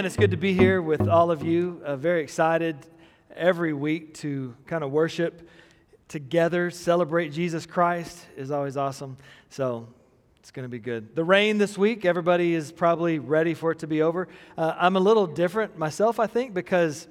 [0.00, 1.82] Man, it's good to be here with all of you.
[1.84, 2.74] Uh, very excited
[3.36, 5.46] every week to kind of worship
[6.08, 9.18] together, celebrate Jesus Christ is always awesome.
[9.50, 9.88] So
[10.38, 11.14] it's going to be good.
[11.14, 14.28] The rain this week, everybody is probably ready for it to be over.
[14.56, 17.06] Uh, I'm a little different myself, I think, because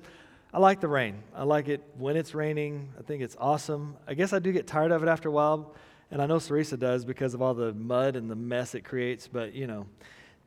[0.52, 1.22] I like the rain.
[1.36, 2.92] I like it when it's raining.
[2.98, 3.98] I think it's awesome.
[4.08, 5.76] I guess I do get tired of it after a while,
[6.10, 9.28] and I know Sarisa does because of all the mud and the mess it creates,
[9.28, 9.86] but you know,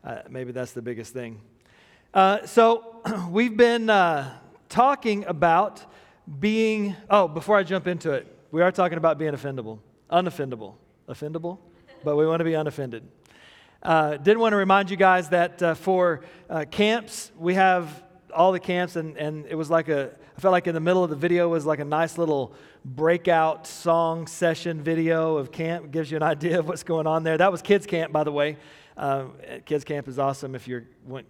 [0.02, 1.40] uh, maybe that's the biggest thing.
[2.14, 5.82] Uh, so, we've been uh, talking about
[6.40, 9.78] being, oh, before I jump into it, we are talking about being offendable,
[10.10, 10.74] unoffendable.
[11.08, 11.58] Offendable?
[12.04, 13.04] But we want to be unoffended.
[13.82, 18.04] Uh, did want to remind you guys that uh, for uh, camps, we have
[18.34, 21.02] all the camps, and, and it was like a, I felt like in the middle
[21.02, 22.54] of the video was like a nice little
[22.84, 25.90] breakout song session video of camp.
[25.90, 27.38] Gives you an idea of what's going on there.
[27.38, 28.58] That was kids' camp, by the way.
[28.96, 29.24] Uh,
[29.64, 30.54] kids camp is awesome.
[30.54, 30.84] If you're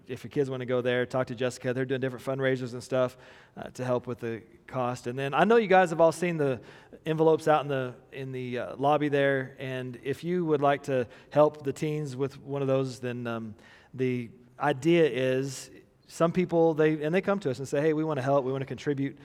[0.08, 1.72] if your kids want to go there, talk to Jessica.
[1.72, 3.16] They're doing different fundraisers and stuff
[3.56, 5.06] uh, to help with the cost.
[5.06, 6.60] And then I know you guys have all seen the
[7.06, 9.54] envelopes out in the in the uh, lobby there.
[9.58, 13.54] And if you would like to help the teens with one of those, then um,
[13.94, 15.70] the idea is
[16.08, 18.44] some people they and they come to us and say, "Hey, we want to help.
[18.44, 19.16] We want to contribute."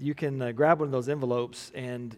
[0.00, 2.16] You can uh, grab one of those envelopes and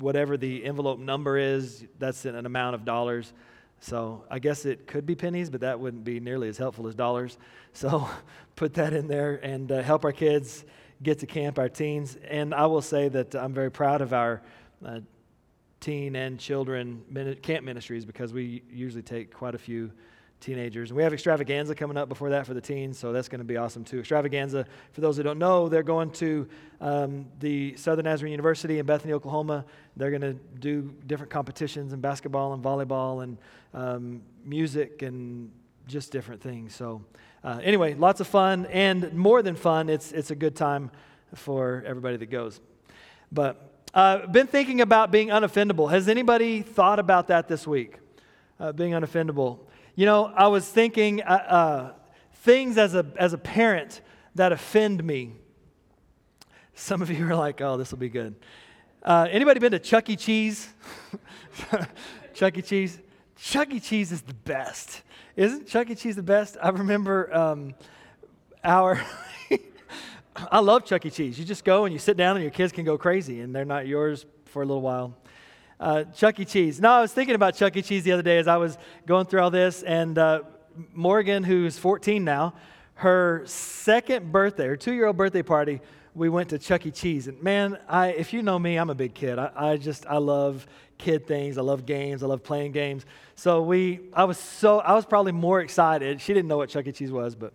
[0.00, 3.32] whatever the envelope number is, that's an amount of dollars
[3.80, 6.94] so I guess it could be pennies, but that wouldn't be nearly as helpful as
[6.94, 7.38] dollars.
[7.72, 8.08] So
[8.56, 10.64] put that in there and uh, help our kids
[11.02, 12.18] get to camp, our teens.
[12.28, 14.42] And I will say that I'm very proud of our
[14.84, 15.00] uh,
[15.80, 17.02] teen and children
[17.42, 19.90] camp ministries because we usually take quite a few
[20.40, 20.90] teenagers.
[20.90, 23.44] And we have extravaganza coming up before that for the teens, so that's going to
[23.44, 24.00] be awesome too.
[24.00, 26.48] Extravaganza, for those who don't know, they're going to
[26.80, 29.64] um, the Southern Nazarene University in Bethany, Oklahoma.
[29.96, 33.38] They're going to do different competitions in basketball and volleyball and
[33.74, 35.50] um, music and
[35.86, 36.74] just different things.
[36.74, 37.02] So,
[37.44, 40.90] uh, anyway, lots of fun, and more than fun, it's, it's a good time
[41.34, 42.60] for everybody that goes.
[43.32, 45.90] But uh, been thinking about being unoffendable.
[45.90, 47.96] Has anybody thought about that this week?
[48.58, 49.58] Uh, being unoffendable.
[49.96, 51.92] You know, I was thinking uh, uh,
[52.34, 54.00] things as a, as a parent
[54.34, 55.32] that offend me.
[56.74, 58.36] Some of you are like, oh, this will be good.
[59.02, 60.16] Uh, anybody been to Chuck E.
[60.16, 60.68] Cheese?
[62.34, 62.62] Chuck E.
[62.62, 63.00] Cheese?
[63.36, 63.80] Chuck E.
[63.80, 65.02] Cheese is the best.
[65.36, 65.94] Isn't Chuck E.
[65.94, 66.56] Cheese the best?
[66.62, 67.74] I remember um,
[68.62, 69.00] our.
[70.36, 71.10] I love Chuck E.
[71.10, 71.38] Cheese.
[71.38, 73.64] You just go and you sit down and your kids can go crazy and they're
[73.64, 75.16] not yours for a little while
[75.80, 76.44] uh, Chuck E.
[76.44, 76.80] Cheese.
[76.80, 77.82] No, I was thinking about Chuck E.
[77.82, 80.42] Cheese the other day as I was going through all this, and uh,
[80.92, 82.54] Morgan, who's 14 now,
[82.94, 85.80] her second birthday, her two year old birthday party,
[86.14, 86.90] we went to Chuck E.
[86.90, 87.28] Cheese.
[87.28, 89.38] And man, I, if you know me, I'm a big kid.
[89.38, 90.66] I, I just, I love
[90.98, 91.56] kid things.
[91.56, 92.22] I love games.
[92.22, 93.06] I love playing games.
[93.36, 96.20] So we, I was so, I was probably more excited.
[96.20, 96.92] She didn't know what Chuck E.
[96.92, 97.54] Cheese was, but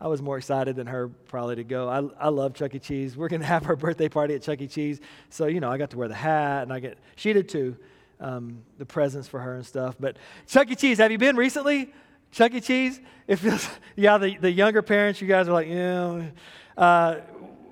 [0.00, 1.88] I was more excited than her probably to go.
[1.88, 2.78] I, I love Chuck E.
[2.78, 3.16] Cheese.
[3.16, 4.66] We're going to have our birthday party at Chuck E.
[4.66, 5.00] Cheese.
[5.30, 7.76] So, you know, I got to wear the hat and I get, she did too,
[8.20, 9.96] um, the presents for her and stuff.
[9.98, 10.16] But
[10.46, 10.74] Chuck E.
[10.74, 11.92] Cheese, have you been recently?
[12.32, 12.60] Chuck E.
[12.60, 13.00] Cheese?
[13.26, 16.26] It feels, yeah, the, the younger parents, you guys are like, yeah.
[16.76, 17.20] Uh,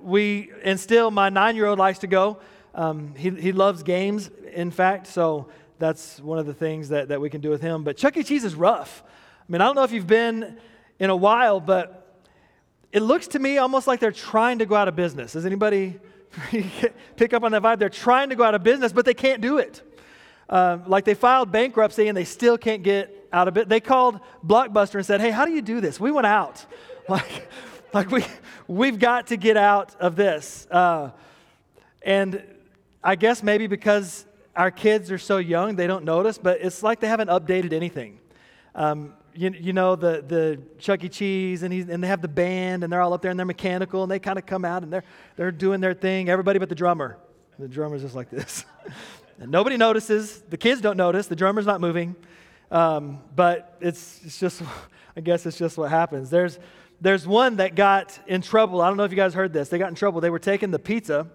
[0.01, 2.39] we, and still my nine year old likes to go.
[2.75, 5.07] Um, he, he loves games, in fact.
[5.07, 7.83] So that's one of the things that, that we can do with him.
[7.83, 8.23] But Chuck E.
[8.23, 9.03] Cheese is rough.
[9.05, 10.57] I mean, I don't know if you've been
[10.99, 12.02] in a while, but
[12.93, 15.33] it looks to me almost like they're trying to go out of business.
[15.33, 15.99] Does anybody
[17.15, 17.79] pick up on that vibe?
[17.79, 19.81] They're trying to go out of business, but they can't do it.
[20.47, 23.67] Uh, like they filed bankruptcy and they still can't get out of it.
[23.67, 25.99] They called Blockbuster and said, "Hey, how do you do this?
[25.99, 26.65] We went out.
[27.09, 27.49] Like,
[27.93, 28.23] like we
[28.65, 31.11] we've got to get out of this." Uh,
[32.01, 32.41] and
[33.03, 34.25] I guess maybe because
[34.55, 38.19] our kids are so young, they don't notice, but it's like they haven't updated anything.
[38.73, 41.09] Um, you, you know, the, the Chuck E.
[41.09, 44.03] Cheese, and, and they have the band, and they're all up there, and they're mechanical,
[44.03, 45.03] and they kind of come out, and they're,
[45.35, 46.29] they're doing their thing.
[46.29, 47.17] Everybody but the drummer.
[47.59, 48.65] The drummer's just like this.
[49.39, 50.41] and nobody notices.
[50.49, 51.27] The kids don't notice.
[51.27, 52.15] The drummer's not moving.
[52.71, 54.61] Um, but it's, it's just,
[55.15, 56.29] I guess it's just what happens.
[56.29, 56.59] There's,
[57.01, 58.81] there's one that got in trouble.
[58.81, 59.69] I don't know if you guys heard this.
[59.69, 60.21] They got in trouble.
[60.21, 61.27] They were taking the pizza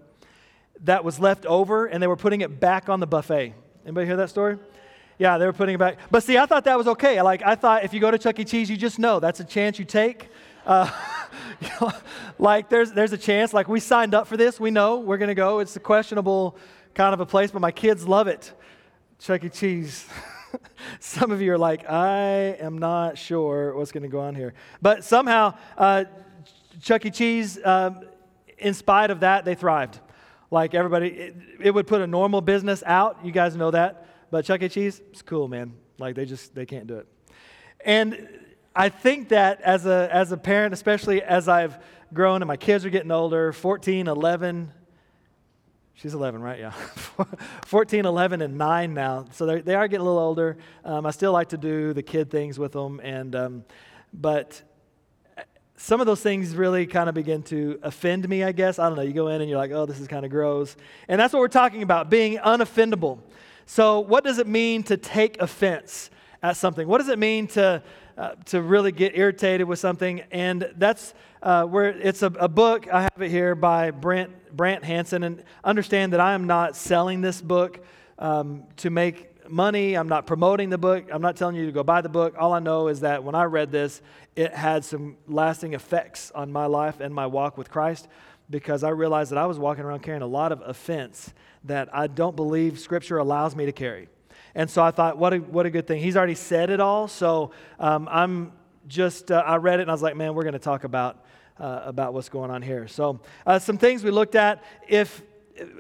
[0.84, 3.54] that was left over, and they were putting it back on the buffet.
[3.84, 4.58] Anybody hear that story?
[5.18, 5.98] Yeah, they were putting it back.
[6.10, 7.20] But see, I thought that was okay.
[7.22, 8.44] Like, I thought if you go to Chuck E.
[8.44, 10.28] Cheese, you just know that's a chance you take.
[10.64, 10.90] Uh,
[12.38, 13.52] like, there's, there's a chance.
[13.52, 14.60] Like, we signed up for this.
[14.60, 15.58] We know we're going to go.
[15.58, 16.56] It's a questionable
[16.94, 18.52] kind of a place, but my kids love it.
[19.18, 19.48] Chuck E.
[19.48, 20.06] Cheese.
[21.00, 24.54] Some of you are like, I am not sure what's going to go on here.
[24.80, 26.04] But somehow, uh,
[26.80, 27.10] Chuck E.
[27.10, 28.04] Cheese, um,
[28.56, 29.98] in spite of that, they thrived.
[30.50, 33.18] Like everybody, it, it would put a normal business out.
[33.24, 34.06] You guys know that.
[34.30, 34.68] But Chuck E.
[34.68, 35.74] Cheese, it's cool, man.
[35.98, 37.06] Like they just they can't do it.
[37.84, 38.28] And
[38.74, 41.78] I think that as a, as a parent, especially as I've
[42.12, 44.72] grown and my kids are getting older 14, 11,
[46.00, 46.60] She's 11, right?
[46.60, 46.70] Yeah.
[47.66, 49.24] 14, 11, and 9 now.
[49.32, 50.56] So they are getting a little older.
[50.84, 53.00] Um, I still like to do the kid things with them.
[53.02, 53.64] And, um,
[54.12, 54.62] but
[55.76, 58.78] some of those things really kind of begin to offend me, I guess.
[58.78, 59.02] I don't know.
[59.02, 60.76] You go in and you're like, oh, this is kind of gross.
[61.08, 63.18] And that's what we're talking about being unoffendable.
[63.70, 66.08] So, what does it mean to take offense
[66.42, 66.88] at something?
[66.88, 67.82] What does it mean to,
[68.16, 70.22] uh, to really get irritated with something?
[70.30, 71.12] And that's
[71.42, 75.22] uh, where it's a, a, book, I have it here by Brent, Brant Hansen.
[75.22, 77.84] And understand that I am not selling this book
[78.18, 79.98] um, to make money.
[79.98, 81.04] I'm not promoting the book.
[81.12, 82.36] I'm not telling you to go buy the book.
[82.38, 84.00] All I know is that when I read this,
[84.34, 88.08] it had some lasting effects on my life and my walk with Christ
[88.50, 91.32] because I realized that I was walking around carrying a lot of offense
[91.64, 94.08] that I don't believe Scripture allows me to carry.
[94.54, 96.00] And so I thought, what a, what a good thing.
[96.00, 97.08] He's already said it all.
[97.08, 98.52] So um, I'm
[98.86, 101.24] just, uh, I read it and I was like, man, we're going to talk about
[101.60, 102.86] uh, about what's going on here.
[102.86, 104.62] So, uh, some things we looked at.
[104.86, 105.22] If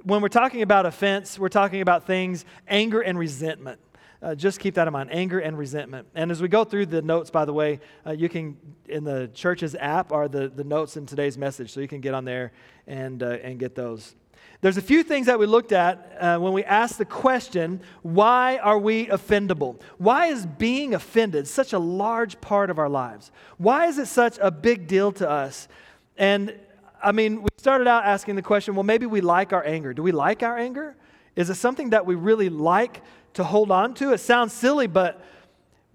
[0.02, 3.78] when we're talking about offense, we're talking about things anger and resentment.
[4.20, 6.06] Uh, just keep that in mind anger and resentment.
[6.14, 8.56] And as we go through the notes, by the way, uh, you can,
[8.88, 11.72] in the church's app, are the, the notes in today's message.
[11.72, 12.52] So you can get on there
[12.86, 14.16] and, uh, and get those.
[14.60, 18.58] There's a few things that we looked at uh, when we asked the question, why
[18.58, 19.80] are we offendable?
[19.98, 23.30] Why is being offended such a large part of our lives?
[23.56, 25.68] Why is it such a big deal to us?
[26.16, 26.58] And
[27.00, 29.94] I mean, we started out asking the question, well, maybe we like our anger.
[29.94, 30.96] Do we like our anger?
[31.36, 33.00] Is it something that we really like
[33.34, 34.12] to hold on to?
[34.12, 35.24] It sounds silly, but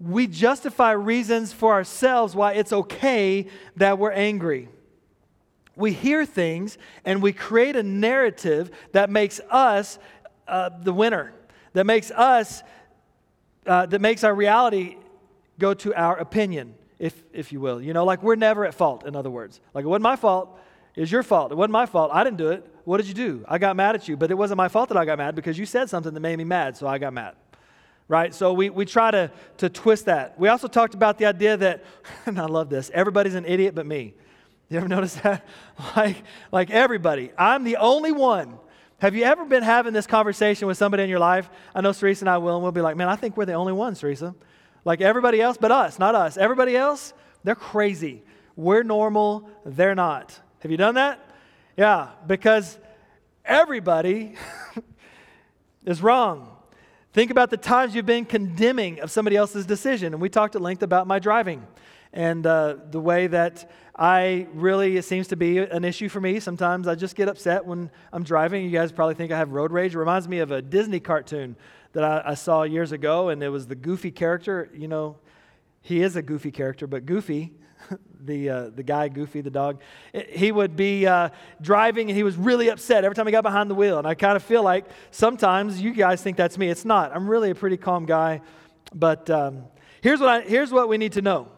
[0.00, 3.46] we justify reasons for ourselves why it's okay
[3.76, 4.68] that we're angry
[5.76, 9.98] we hear things and we create a narrative that makes us
[10.46, 11.32] uh, the winner,
[11.72, 12.62] that makes us,
[13.66, 14.96] uh, that makes our reality
[15.58, 17.80] go to our opinion, if, if you will.
[17.80, 19.60] You know, like we're never at fault, in other words.
[19.72, 20.58] Like it wasn't my fault,
[20.94, 21.50] it's your fault.
[21.50, 22.10] It wasn't my fault.
[22.12, 22.70] I didn't do it.
[22.84, 23.44] What did you do?
[23.48, 25.58] I got mad at you, but it wasn't my fault that I got mad because
[25.58, 27.34] you said something that made me mad, so I got mad
[28.08, 28.34] right?
[28.34, 30.38] So we, we try to, to twist that.
[30.38, 31.84] We also talked about the idea that,
[32.26, 34.14] and I love this, everybody's an idiot but me.
[34.68, 35.46] You ever notice that?
[35.96, 36.22] like,
[36.52, 38.58] like everybody, I'm the only one.
[38.98, 41.50] Have you ever been having this conversation with somebody in your life?
[41.74, 43.54] I know Teresa and I will, and we'll be like, man, I think we're the
[43.54, 44.34] only ones, Teresa.
[44.84, 46.36] Like everybody else, but us, not us.
[46.36, 48.22] Everybody else, they're crazy.
[48.56, 50.38] We're normal, they're not.
[50.60, 51.20] Have you done that?
[51.76, 52.78] Yeah, because
[53.44, 54.36] everybody
[55.84, 56.56] is wrong.
[57.12, 60.12] Think about the times you've been condemning of somebody else's decision.
[60.12, 61.66] And we talked at length about my driving
[62.12, 66.38] and uh, the way that I really, it seems to be an issue for me.
[66.38, 68.64] Sometimes I just get upset when I'm driving.
[68.64, 69.96] You guys probably think I have road rage.
[69.96, 71.56] It reminds me of a Disney cartoon
[71.92, 74.70] that I, I saw years ago, and it was the Goofy character.
[74.72, 75.16] You know,
[75.80, 77.52] he is a goofy character, but Goofy,
[78.20, 79.80] the, uh, the guy, Goofy, the dog,
[80.28, 83.70] he would be uh, driving and he was really upset every time he got behind
[83.70, 83.98] the wheel.
[83.98, 86.68] And I kind of feel like sometimes you guys think that's me.
[86.68, 87.14] It's not.
[87.14, 88.40] I'm really a pretty calm guy.
[88.94, 89.64] But um,
[90.00, 91.48] here's, what I, here's what we need to know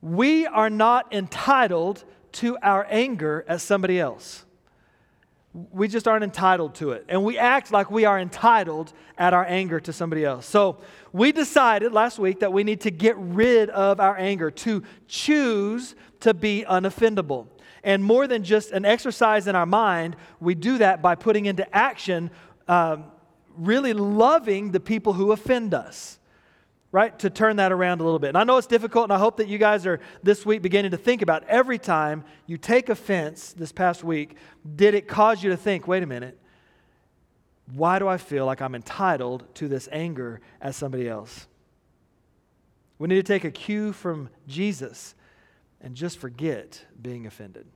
[0.00, 4.44] we are not entitled to our anger as somebody else.
[5.54, 7.04] We just aren't entitled to it.
[7.08, 10.46] And we act like we are entitled at our anger to somebody else.
[10.46, 10.78] So
[11.12, 15.94] we decided last week that we need to get rid of our anger, to choose
[16.20, 17.48] to be unoffendable.
[17.84, 21.76] And more than just an exercise in our mind, we do that by putting into
[21.76, 22.30] action
[22.68, 23.04] um,
[23.56, 26.18] really loving the people who offend us
[26.92, 27.18] right?
[27.20, 28.28] To turn that around a little bit.
[28.28, 30.90] And I know it's difficult, and I hope that you guys are this week beginning
[30.90, 34.36] to think about every time you take offense this past week,
[34.76, 36.38] did it cause you to think, wait a minute,
[37.74, 41.46] why do I feel like I'm entitled to this anger as somebody else?
[42.98, 45.14] We need to take a cue from Jesus
[45.80, 47.66] and just forget being offended.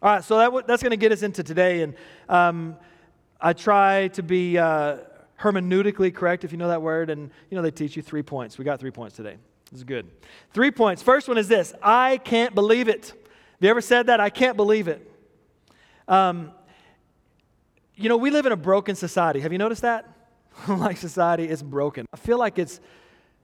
[0.00, 1.82] All right, so that, that's going to get us into today.
[1.82, 1.94] And
[2.26, 2.76] um,
[3.38, 4.56] I try to be.
[4.56, 4.96] Uh,
[5.40, 7.10] hermeneutically correct, if you know that word.
[7.10, 8.58] And, you know, they teach you three points.
[8.58, 9.36] We got three points today.
[9.70, 10.10] This is good.
[10.52, 11.02] Three points.
[11.02, 13.08] First one is this I can't believe it.
[13.08, 14.20] Have you ever said that?
[14.20, 15.06] I can't believe it.
[16.08, 16.52] Um,
[17.94, 19.40] you know, we live in a broken society.
[19.40, 20.08] Have you noticed that?
[20.68, 22.06] like society is broken.
[22.12, 22.80] I feel like it's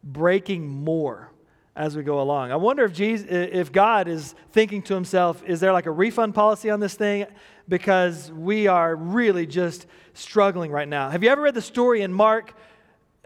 [0.03, 1.31] breaking more
[1.77, 2.51] as we go along.
[2.51, 6.35] I wonder if Jesus, if God is thinking to himself, is there like a refund
[6.35, 7.27] policy on this thing?
[7.69, 11.11] Because we are really just struggling right now.
[11.11, 12.55] Have you ever read the story in Mark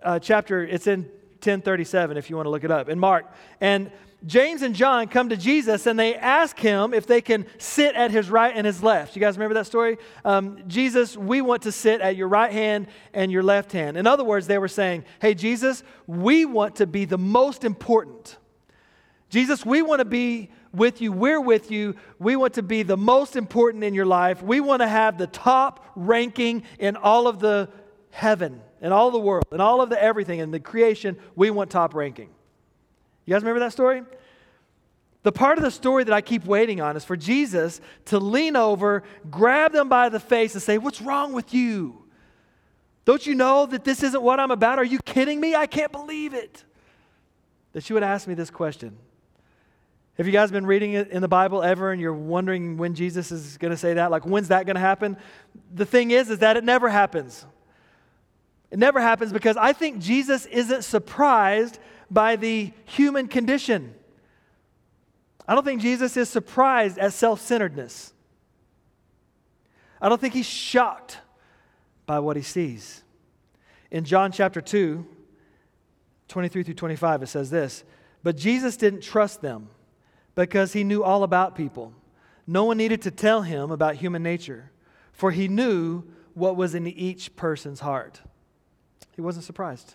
[0.03, 0.65] uh, chapter?
[0.65, 3.33] It's in 1037 if you want to look it up, in Mark.
[3.61, 3.93] And
[4.27, 8.11] James and John come to Jesus and they ask him if they can sit at
[8.11, 9.17] his right and his left.
[9.17, 9.97] You guys remember that story?
[10.25, 13.97] Um, Jesus, we want to sit at your right hand and your left hand.
[13.97, 18.37] In other words, they were saying, Hey, Jesus, we want to be the most important.
[19.31, 21.13] Jesus, we want to be with you.
[21.13, 21.97] We're with you.
[22.19, 24.43] We want to be the most important in your life.
[24.43, 27.71] We want to have the top ranking in all of the
[28.11, 31.17] heaven, in all the world, in all of the everything, in the creation.
[31.37, 32.29] We want top ranking.
[33.27, 34.03] You guys remember that story?
[35.23, 38.57] The part of the story that I keep waiting on is for Jesus to lean
[38.57, 42.05] over, grab them by the face, and say, What's wrong with you?
[43.05, 44.79] Don't you know that this isn't what I'm about?
[44.79, 45.55] Are you kidding me?
[45.55, 46.65] I can't believe it.
[47.73, 48.97] That you would ask me this question
[50.21, 53.33] have you guys been reading it in the Bible ever and you're wondering when Jesus
[53.33, 54.11] is going to say that?
[54.11, 55.17] Like, when's that going to happen?
[55.75, 57.47] The thing is, is that it never happens.
[58.71, 61.79] It never happens because I think Jesus isn't surprised
[62.11, 63.95] by the human condition.
[65.47, 68.13] I don't think Jesus is surprised at self centeredness.
[70.01, 71.19] I don't think he's shocked
[72.07, 73.03] by what he sees.
[73.91, 75.05] In John chapter 2,
[76.29, 77.85] 23 through 25, it says this
[78.23, 79.69] But Jesus didn't trust them
[80.35, 81.93] because he knew all about people.
[82.47, 84.71] No one needed to tell him about human nature,
[85.13, 88.21] for he knew what was in each person's heart.
[89.15, 89.95] He wasn't surprised.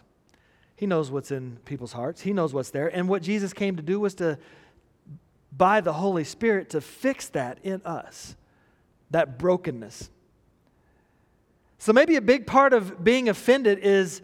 [0.75, 2.87] He knows what's in people's hearts, he knows what's there.
[2.87, 4.37] And what Jesus came to do was to,
[5.55, 8.35] by the Holy Spirit, to fix that in us,
[9.11, 10.09] that brokenness.
[11.77, 14.21] So maybe a big part of being offended is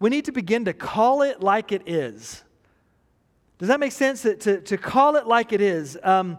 [0.00, 2.44] we need to begin to call it like it is.
[3.58, 4.22] Does that make sense?
[4.22, 5.98] To, to, to call it like it is.
[6.02, 6.38] Um,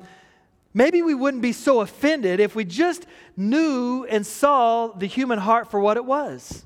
[0.74, 3.06] maybe we wouldn't be so offended if we just
[3.36, 6.66] knew and saw the human heart for what it was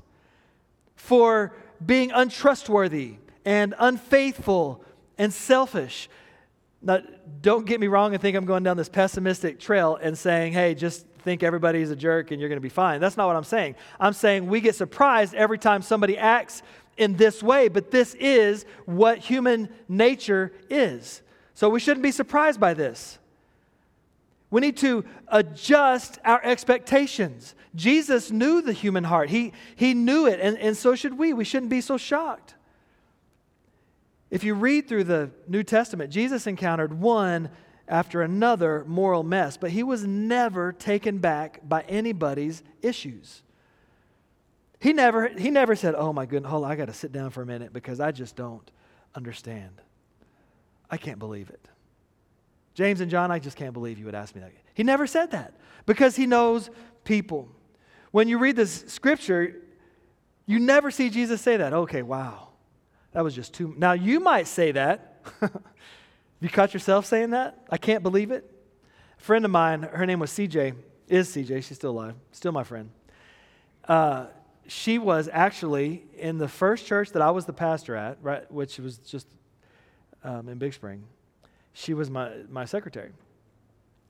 [0.94, 1.54] for
[1.84, 4.82] being untrustworthy and unfaithful
[5.18, 6.08] and selfish.
[6.82, 7.00] Now,
[7.40, 10.74] don't get me wrong and think I'm going down this pessimistic trail and saying, hey,
[10.74, 13.00] just think everybody's a jerk and you're going to be fine.
[13.00, 13.76] That's not what I'm saying.
[13.98, 16.62] I'm saying we get surprised every time somebody acts
[16.96, 21.22] in this way, but this is what human nature is.
[21.54, 23.18] So we shouldn't be surprised by this.
[24.54, 27.56] We need to adjust our expectations.
[27.74, 31.32] Jesus knew the human heart, he, he knew it, and, and so should we.
[31.32, 32.54] We shouldn't be so shocked.
[34.30, 37.48] If you read through the New Testament, Jesus encountered one
[37.88, 43.42] after another moral mess, but he was never taken back by anybody's issues.
[44.78, 47.30] He never, he never said, Oh my goodness, hold on, I got to sit down
[47.30, 48.70] for a minute because I just don't
[49.16, 49.80] understand.
[50.88, 51.68] I can't believe it.
[52.74, 54.52] James and John, I just can't believe you would ask me that.
[54.74, 55.54] He never said that
[55.86, 56.70] because he knows
[57.04, 57.48] people.
[58.10, 59.62] When you read this scripture,
[60.46, 61.72] you never see Jesus say that.
[61.72, 62.48] Okay, wow.
[63.12, 63.74] That was just too.
[63.78, 65.24] Now, you might say that.
[66.40, 67.58] you caught yourself saying that?
[67.70, 68.50] I can't believe it.
[69.18, 70.74] A friend of mine, her name was CJ,
[71.08, 72.90] is CJ, she's still alive, still my friend.
[73.86, 74.26] Uh,
[74.66, 78.78] she was actually in the first church that I was the pastor at, right, which
[78.78, 79.28] was just
[80.24, 81.04] um, in Big Spring.
[81.74, 83.10] She was my, my secretary.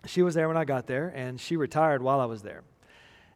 [0.06, 2.62] She was there when I got there, and she retired while I was there.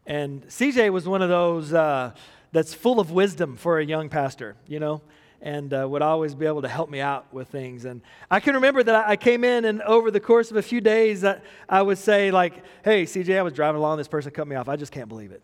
[0.07, 2.13] And CJ was one of those uh,
[2.53, 5.03] that's full of wisdom for a young pastor, you know,
[5.41, 7.87] and uh, would always be able to help me out with things.
[7.87, 10.83] And I can remember that I came in, and over the course of a few
[10.83, 14.47] days, I, I would say, like, hey, CJ, I was driving along, this person cut
[14.47, 14.69] me off.
[14.69, 15.43] I just can't believe it.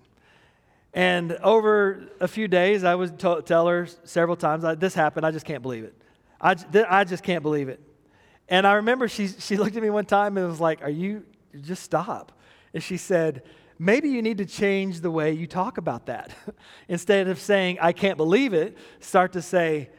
[0.92, 5.24] And over a few days, I would t- tell her several times, This happened.
[5.24, 5.94] I just can't believe it.
[6.40, 7.80] I, just can't believe it.
[8.48, 11.24] And I remember she, she looked at me one time and was like, Are you,
[11.60, 12.32] just stop.
[12.72, 13.42] And she said,
[13.78, 16.32] Maybe you need to change the way you talk about that.
[16.88, 19.90] Instead of saying, I can't believe it, start to say,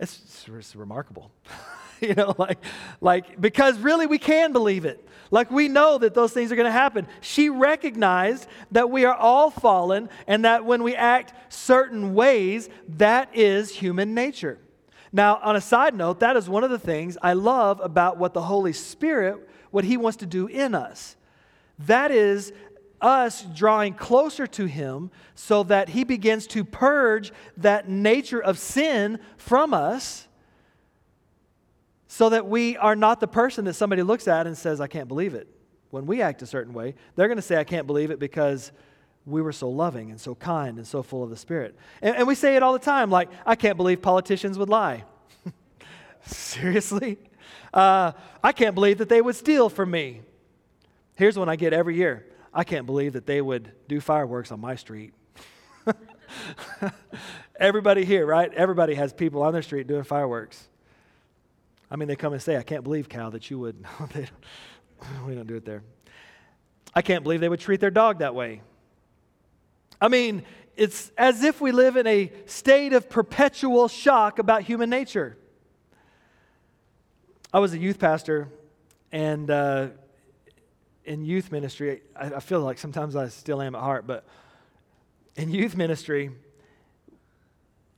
[0.00, 1.30] It's, it's remarkable.
[2.00, 2.58] you know, like,
[3.00, 5.08] like, because really we can believe it.
[5.30, 7.06] Like we know that those things are going to happen.
[7.22, 13.34] She recognized that we are all fallen and that when we act certain ways, that
[13.34, 14.58] is human nature.
[15.12, 18.32] Now, on a side note, that is one of the things I love about what
[18.32, 21.16] the Holy Spirit, what He wants to do in us.
[21.80, 22.52] That is
[23.00, 29.18] us drawing closer to Him so that He begins to purge that nature of sin
[29.36, 30.28] from us
[32.06, 35.08] so that we are not the person that somebody looks at and says, I can't
[35.08, 35.48] believe it.
[35.90, 38.72] When we act a certain way, they're going to say, I can't believe it because
[39.24, 41.76] we were so loving and so kind and so full of the Spirit.
[42.00, 45.04] And, and we say it all the time, like, I can't believe politicians would lie.
[46.26, 47.18] Seriously?
[47.72, 48.12] Uh,
[48.42, 50.22] I can't believe that they would steal from me.
[51.16, 54.60] Here's one I get every year I can't believe that they would do fireworks on
[54.60, 55.14] my street.
[57.56, 58.52] Everybody here, right?
[58.52, 60.68] Everybody has people on their street doing fireworks.
[61.90, 63.84] I mean, they come and say, I can't believe, Cal, that you would.
[63.98, 65.82] don't, we don't do it there.
[66.94, 68.62] I can't believe they would treat their dog that way.
[70.02, 70.42] I mean,
[70.76, 75.36] it's as if we live in a state of perpetual shock about human nature.
[77.54, 78.48] I was a youth pastor,
[79.12, 79.90] and uh,
[81.04, 84.24] in youth ministry, I, I feel like sometimes I still am at heart, but
[85.36, 86.32] in youth ministry,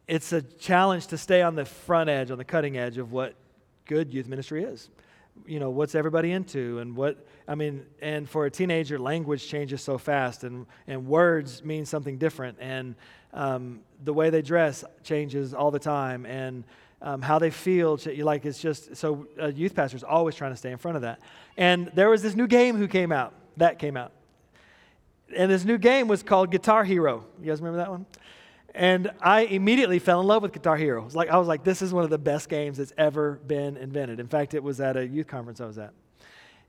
[0.06, 3.34] it's a challenge to stay on the front edge, on the cutting edge of what
[3.86, 4.90] good youth ministry is.
[5.46, 9.82] You know, what's everybody into and what, I mean, and for a teenager, language changes
[9.82, 12.94] so fast and, and words mean something different and
[13.32, 16.64] um, the way they dress changes all the time and
[17.02, 17.98] um, how they feel.
[18.18, 21.02] Like it's just, so a youth pastor is always trying to stay in front of
[21.02, 21.20] that.
[21.56, 24.12] And there was this new game who came out, that came out.
[25.36, 27.24] And this new game was called Guitar Hero.
[27.40, 28.06] You guys remember that one?
[28.74, 31.08] And I immediately fell in love with Guitar Hero.
[31.12, 34.18] Like, I was like, this is one of the best games that's ever been invented.
[34.18, 35.92] In fact, it was at a youth conference I was at.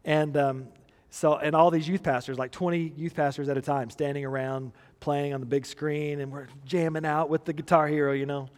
[0.03, 0.67] And um,
[1.09, 4.71] so, and all these youth pastors, like 20 youth pastors at a time, standing around
[4.99, 8.49] playing on the big screen, and we're jamming out with the Guitar Hero, you know.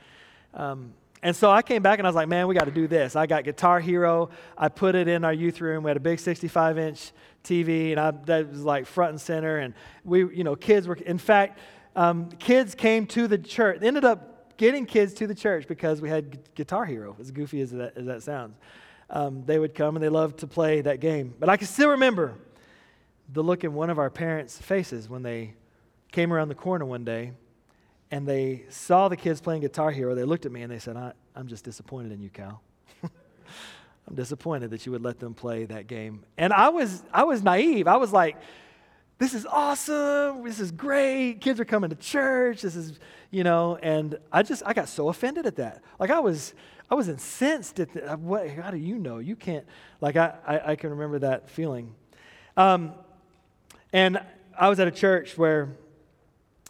[0.53, 2.87] Um, and so I came back and I was like, man, we got to do
[2.87, 3.15] this.
[3.15, 4.29] I got Guitar Hero.
[4.57, 5.83] I put it in our youth room.
[5.83, 7.11] We had a big 65 inch
[7.43, 9.57] TV, and I, that was like front and center.
[9.57, 9.73] And
[10.03, 11.59] we, you know, kids were, in fact,
[11.97, 13.79] um, kids came to the church.
[13.81, 17.71] Ended up getting kids to the church because we had Guitar Hero, as goofy as
[17.71, 18.55] that, as that sounds.
[19.09, 21.33] Um, they would come and they loved to play that game.
[21.39, 22.35] But I can still remember
[23.33, 25.55] the look in one of our parents' faces when they
[26.11, 27.31] came around the corner one day
[28.11, 30.13] and they saw the kids playing Guitar Hero.
[30.13, 32.61] They looked at me and they said, I, am just disappointed in you, Cal.
[33.03, 36.23] I'm disappointed that you would let them play that game.
[36.37, 37.87] And I was, I was naive.
[37.87, 38.37] I was like,
[39.19, 40.43] this is awesome.
[40.43, 41.41] This is great.
[41.41, 42.61] Kids are coming to church.
[42.61, 42.99] This is,
[43.31, 45.81] you know, and I just, I got so offended at that.
[45.99, 46.53] Like I was,
[46.89, 49.17] I was incensed at the, what, how do you know?
[49.17, 49.65] You can't,
[50.01, 51.95] like I, I, I can remember that feeling.
[52.55, 52.93] Um,
[53.91, 54.19] and
[54.57, 55.69] I was at a church where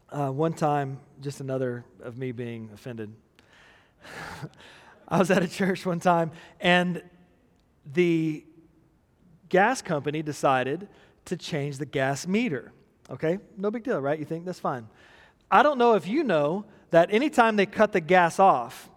[0.10, 3.14] uh, one time, just another of me being offended.
[5.08, 7.02] I was at a church one time and
[7.94, 8.46] the
[9.50, 10.88] gas company decided
[11.28, 12.72] to change the gas meter.
[13.10, 13.40] Okay?
[13.58, 14.20] No big deal, right?
[14.20, 14.88] You think that's fine.
[15.50, 18.90] I don't know if you know that anytime they cut the gas off,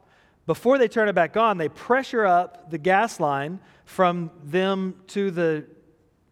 [0.47, 5.31] before they turn it back on, they pressure up the gas line from them to
[5.31, 5.65] the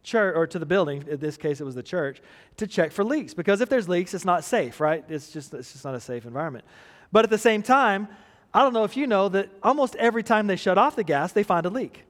[0.02, 1.04] church or to the building.
[1.08, 2.20] In this case, it was the church
[2.56, 5.04] to check for leaks because if there's leaks, it's not safe, right?
[5.08, 6.64] It's just it's just not a safe environment.
[7.12, 8.08] But at the same time,
[8.52, 11.32] I don't know if you know that almost every time they shut off the gas,
[11.32, 12.04] they find a leak.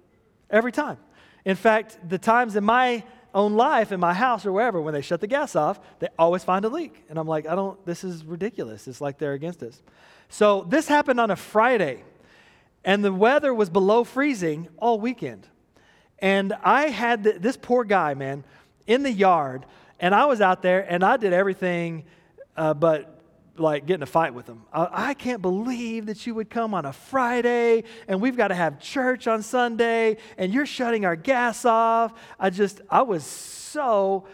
[0.51, 0.99] Every time.
[1.45, 3.05] In fact, the times in my
[3.39, 6.45] own life in my house or wherever, when they shut the gas off, they always
[6.45, 7.05] find a leak.
[7.09, 8.89] And I'm like, I don't, this is ridiculous.
[8.89, 9.81] It's like they're against us.
[10.29, 12.03] So this happened on a Friday,
[12.85, 15.47] and the weather was below freezing all weekend.
[16.19, 18.45] And I had the, this poor guy, man,
[18.87, 19.65] in the yard,
[20.01, 22.05] and I was out there and I did everything
[22.59, 23.18] uh, but
[23.59, 24.63] like getting a fight with them.
[24.73, 28.55] I, I, can't believe that you would come on a Friday and we've got to
[28.55, 32.13] have church on Sunday and you're shutting our gas off.
[32.39, 34.27] I just, I was so,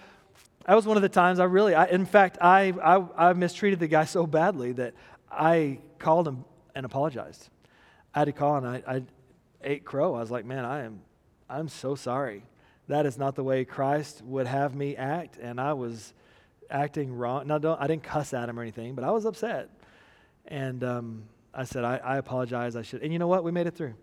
[0.66, 3.80] that was one of the times I really, I, in fact, I, I, I mistreated
[3.80, 4.94] the guy so badly that
[5.30, 7.48] I called him and apologized.
[8.14, 9.02] I had to call and I, I
[9.62, 10.14] ate crow.
[10.14, 11.00] I was like, man, I am,
[11.48, 12.44] I'm so sorry.
[12.88, 15.38] That is not the way Christ would have me act.
[15.40, 16.12] And I was,
[16.70, 17.46] acting wrong.
[17.46, 19.70] Now, don't, I didn't cuss at him or anything, but I was upset.
[20.46, 22.76] And um, I said, I, I apologize.
[22.76, 23.02] I should.
[23.02, 23.44] And you know what?
[23.44, 23.94] We made it through.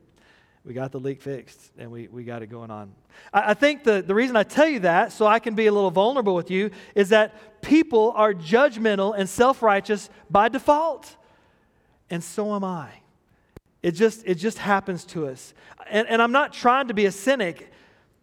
[0.63, 2.93] We got the leak fixed and we, we got it going on.
[3.33, 5.71] I, I think the, the reason I tell you that, so I can be a
[5.71, 11.15] little vulnerable with you, is that people are judgmental and self righteous by default.
[12.09, 12.89] And so am I.
[13.81, 15.53] It just, it just happens to us.
[15.89, 17.71] And, and I'm not trying to be a cynic.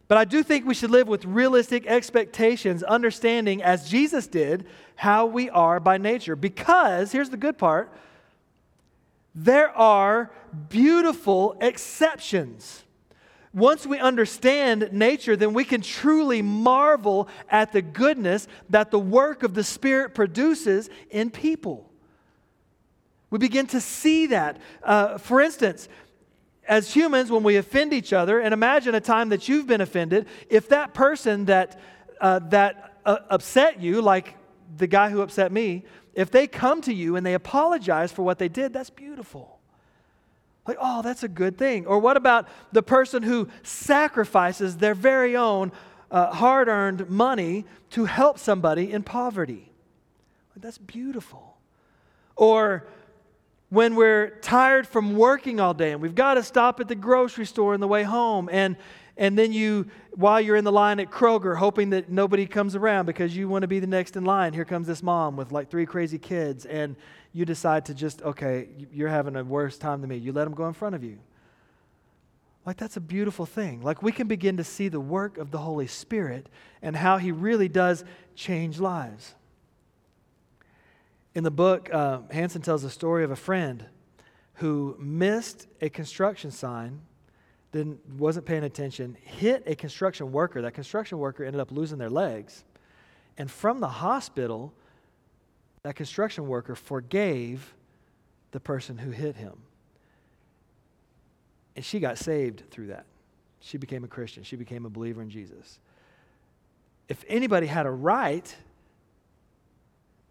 [0.08, 4.66] But I do think we should live with realistic expectations, understanding, as Jesus did,
[4.96, 6.34] how we are by nature.
[6.34, 7.92] Because, here's the good part
[9.34, 10.32] there are
[10.68, 12.82] beautiful exceptions.
[13.54, 19.42] Once we understand nature, then we can truly marvel at the goodness that the work
[19.42, 21.88] of the Spirit produces in people.
[23.30, 24.58] We begin to see that.
[24.82, 25.88] Uh, for instance,
[26.68, 30.26] as humans, when we offend each other, and imagine a time that you've been offended,
[30.50, 31.80] if that person that,
[32.20, 34.36] uh, that uh, upset you, like
[34.76, 38.38] the guy who upset me, if they come to you and they apologize for what
[38.38, 39.58] they did, that's beautiful.
[40.66, 41.86] Like, oh, that's a good thing.
[41.86, 45.72] Or what about the person who sacrifices their very own
[46.10, 49.72] uh, hard earned money to help somebody in poverty?
[50.54, 51.56] Like, that's beautiful.
[52.36, 52.86] Or
[53.70, 57.46] when we're tired from working all day and we've got to stop at the grocery
[57.46, 58.76] store on the way home and
[59.16, 63.06] and then you while you're in the line at Kroger hoping that nobody comes around
[63.06, 65.70] because you want to be the next in line here comes this mom with like
[65.70, 66.96] three crazy kids and
[67.32, 70.16] you decide to just okay you're having a worse time than me.
[70.16, 71.18] You let them go in front of you.
[72.64, 73.82] Like that's a beautiful thing.
[73.82, 76.48] Like we can begin to see the work of the holy spirit
[76.82, 78.04] and how he really does
[78.34, 79.34] change lives
[81.38, 83.84] in the book, uh, Hansen tells the story of a friend
[84.54, 87.00] who missed a construction sign,
[87.70, 90.60] didn't, wasn't paying attention, hit a construction worker.
[90.62, 92.64] That construction worker ended up losing their legs.
[93.36, 94.72] And from the hospital,
[95.84, 97.72] that construction worker forgave
[98.50, 99.58] the person who hit him.
[101.76, 103.06] And she got saved through that.
[103.60, 105.78] She became a Christian, she became a believer in Jesus.
[107.08, 108.52] If anybody had a right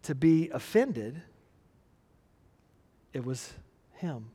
[0.02, 1.20] to be offended,
[3.12, 3.52] it was
[3.94, 4.30] him.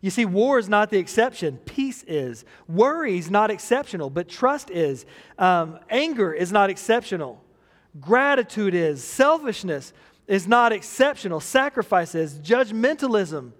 [0.00, 1.58] You see, war is not the exception.
[1.58, 2.44] Peace is.
[2.68, 5.06] Worry is not exceptional, but trust is.
[5.38, 7.42] Um, anger is not exceptional.
[8.00, 9.02] Gratitude is.
[9.02, 9.92] Selfishness
[10.26, 11.40] is not exceptional.
[11.40, 12.38] Sacrifice is.
[12.38, 13.52] Judgmentalism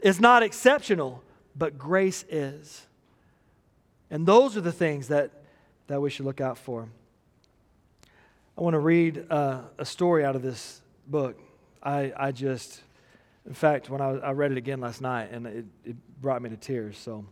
[0.00, 1.24] is not exceptional,
[1.56, 2.86] but grace is.
[4.10, 5.30] And those are the things that,
[5.88, 6.88] that we should look out for.
[8.58, 11.38] I want to read uh, a story out of this book.
[11.80, 12.80] I, I just,
[13.46, 16.50] in fact, when I, I read it again last night, and it, it brought me
[16.50, 16.98] to tears.
[16.98, 17.24] So,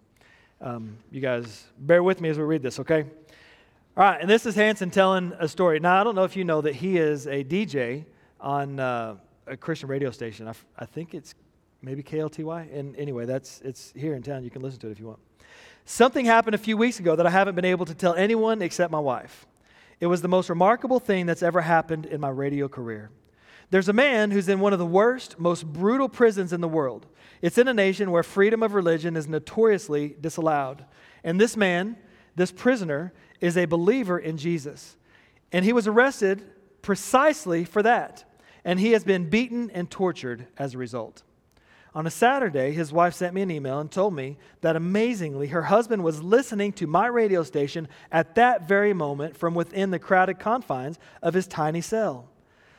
[0.60, 3.06] um, you guys bear with me as we read this, okay?
[3.96, 5.80] All right, and this is Hansen telling a story.
[5.80, 8.04] Now, I don't know if you know that he is a DJ
[8.40, 9.16] on uh,
[9.48, 10.46] a Christian radio station.
[10.46, 11.34] I, f- I think it's
[11.82, 12.72] maybe KLTY.
[12.72, 14.44] And anyway, that's it's here in town.
[14.44, 15.18] You can listen to it if you want.
[15.86, 18.92] Something happened a few weeks ago that I haven't been able to tell anyone except
[18.92, 19.44] my wife.
[20.00, 23.10] It was the most remarkable thing that's ever happened in my radio career.
[23.70, 27.06] There's a man who's in one of the worst, most brutal prisons in the world.
[27.42, 30.84] It's in a nation where freedom of religion is notoriously disallowed.
[31.24, 31.96] And this man,
[32.36, 34.96] this prisoner, is a believer in Jesus.
[35.50, 36.44] And he was arrested
[36.82, 38.24] precisely for that.
[38.64, 41.22] And he has been beaten and tortured as a result.
[41.96, 45.62] On a Saturday, his wife sent me an email and told me that amazingly, her
[45.62, 50.38] husband was listening to my radio station at that very moment from within the crowded
[50.38, 52.28] confines of his tiny cell.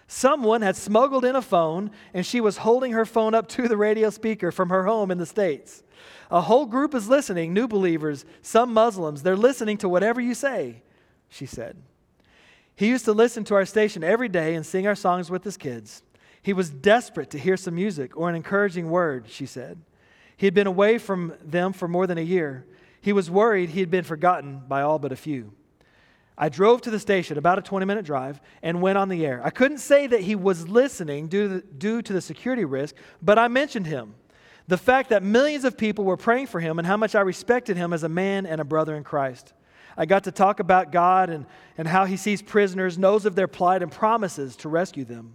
[0.07, 3.75] Someone had smuggled in a phone, and she was holding her phone up to the
[3.75, 5.81] radio speaker from her home in the States.
[6.29, 9.23] A whole group is listening, new believers, some Muslims.
[9.23, 10.83] They're listening to whatever you say,
[11.27, 11.75] she said.
[12.75, 15.57] He used to listen to our station every day and sing our songs with his
[15.57, 16.03] kids.
[16.47, 19.81] He was desperate to hear some music or an encouraging word, she said.
[20.37, 22.65] He had been away from them for more than a year.
[23.01, 25.51] He was worried he had been forgotten by all but a few.
[26.37, 29.41] I drove to the station, about a 20 minute drive, and went on the air.
[29.43, 32.95] I couldn't say that he was listening due to, the, due to the security risk,
[33.21, 34.15] but I mentioned him.
[34.69, 37.75] The fact that millions of people were praying for him and how much I respected
[37.75, 39.51] him as a man and a brother in Christ.
[39.97, 41.45] I got to talk about God and,
[41.77, 45.33] and how he sees prisoners, knows of their plight, and promises to rescue them.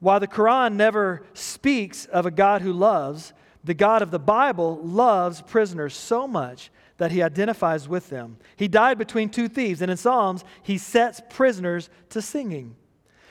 [0.00, 3.32] While the Quran never speaks of a God who loves,
[3.64, 8.38] the God of the Bible loves prisoners so much that he identifies with them.
[8.56, 12.76] He died between two thieves, and in Psalms, he sets prisoners to singing.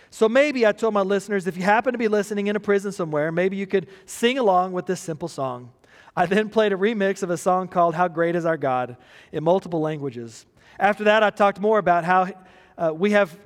[0.10, 2.92] So maybe I told my listeners if you happen to be listening in a prison
[2.92, 5.72] somewhere, maybe you could sing along with this simple song.
[6.16, 8.98] I then played a remix of a song called How Great Is Our God
[9.32, 10.46] in multiple languages.
[10.80, 12.30] After that, I talked more about how
[12.78, 13.38] uh, we have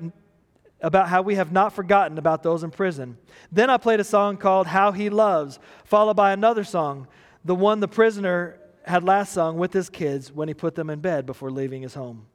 [0.81, 3.17] about how we have not forgotten about those in prison.
[3.51, 7.07] Then I played a song called How He Loves, followed by another song,
[7.45, 10.99] the one the prisoner had last sung with his kids when he put them in
[10.99, 12.25] bed before leaving his home.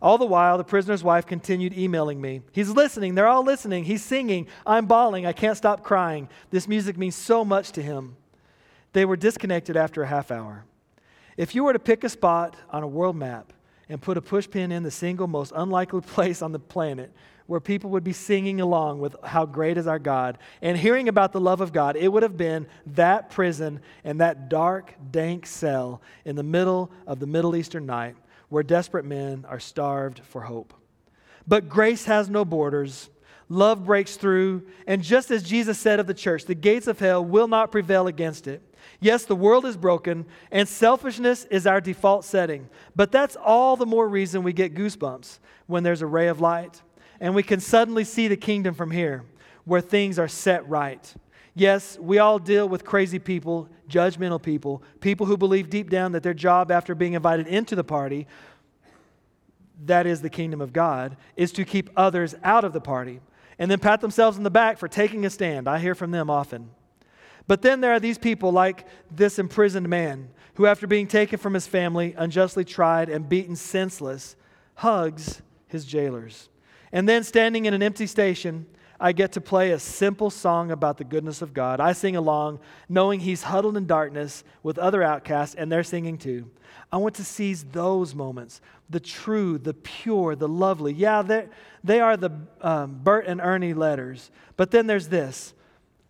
[0.00, 2.42] All the while, the prisoner's wife continued emailing me.
[2.52, 3.14] He's listening.
[3.14, 3.84] They're all listening.
[3.84, 4.48] He's singing.
[4.66, 5.24] I'm bawling.
[5.24, 6.28] I can't stop crying.
[6.50, 8.16] This music means so much to him.
[8.92, 10.64] They were disconnected after a half hour.
[11.36, 13.52] If you were to pick a spot on a world map
[13.88, 17.12] and put a pushpin in the single most unlikely place on the planet
[17.46, 21.32] where people would be singing along with how great is our God and hearing about
[21.32, 26.00] the love of God, it would have been that prison and that dark, dank cell
[26.24, 28.16] in the middle of the Middle Eastern night
[28.48, 30.72] where desperate men are starved for hope.
[31.46, 33.10] But grace has no borders.
[33.50, 37.22] Love breaks through, and just as Jesus said of the church, the gates of hell
[37.22, 38.62] will not prevail against it.
[39.00, 43.84] Yes, the world is broken, and selfishness is our default setting, but that's all the
[43.84, 46.80] more reason we get goosebumps when there's a ray of light
[47.24, 49.24] and we can suddenly see the kingdom from here
[49.64, 51.14] where things are set right.
[51.54, 56.22] Yes, we all deal with crazy people, judgmental people, people who believe deep down that
[56.22, 58.26] their job after being invited into the party,
[59.86, 63.22] that is the kingdom of God, is to keep others out of the party.
[63.58, 65.66] and then pat themselves on the back for taking a stand.
[65.66, 66.68] I hear from them often.
[67.46, 71.54] But then there are these people like this imprisoned man who, after being taken from
[71.54, 74.36] his family, unjustly tried, and beaten senseless,
[74.74, 76.50] hugs his jailers.
[76.94, 78.66] And then, standing in an empty station,
[79.00, 81.80] I get to play a simple song about the goodness of God.
[81.80, 86.48] I sing along, knowing he's huddled in darkness with other outcasts, and they're singing too.
[86.92, 90.92] I want to seize those moments the true, the pure, the lovely.
[90.92, 91.22] Yeah,
[91.82, 92.30] they are the
[92.60, 94.30] um, Bert and Ernie letters.
[94.56, 95.52] But then there's this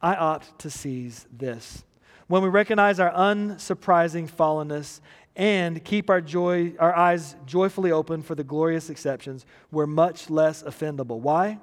[0.02, 1.82] I ought to seize this.
[2.26, 5.00] When we recognize our unsurprising fallenness
[5.36, 10.62] and keep our, joy, our eyes joyfully open for the glorious exceptions, we're much less
[10.62, 11.18] offendable.
[11.18, 11.58] Why?